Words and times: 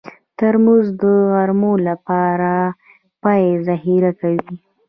ترموز 0.37 0.85
د 1.01 1.03
غرمو 1.31 1.73
لپاره 1.87 2.51
چای 3.21 3.45
ذخیره 3.67 4.11
کوي. 4.19 4.53